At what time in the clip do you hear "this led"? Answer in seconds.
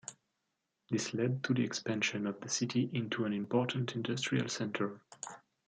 0.89-1.43